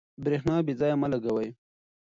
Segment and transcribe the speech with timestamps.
[0.23, 1.49] برېښنا بې ځایه مه لګوئ.